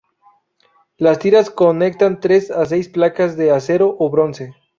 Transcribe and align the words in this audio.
Las 0.97 1.19
tiras 1.19 1.51
conectan 1.51 2.19
tres 2.19 2.49
a 2.49 2.65
seis 2.65 2.89
placas 2.89 3.37
de 3.37 3.51
acero 3.51 3.95
o 3.99 4.09
bronce. 4.09 4.55